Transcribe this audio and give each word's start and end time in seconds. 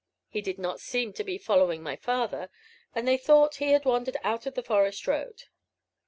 He 0.29 0.41
did 0.41 0.57
not 0.57 0.79
seem 0.79 1.13
to 1.13 1.23
be 1.23 1.37
following 1.37 1.83
my 1.83 1.95
father, 1.95 2.49
and 2.95 3.07
they 3.07 3.17
thought 3.17 3.57
he 3.57 3.69
had 3.69 3.85
wandered 3.85 4.17
out 4.23 4.47
of 4.47 4.55
the 4.55 4.63
forest 4.63 5.05
road. 5.05 5.43